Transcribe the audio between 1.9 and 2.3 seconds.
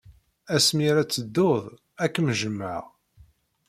ad